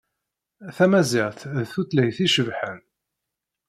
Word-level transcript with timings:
Tamaziɣt 0.75 1.41
d 1.55 1.57
tutlayt 1.71 2.17
icebḥen. 2.25 2.79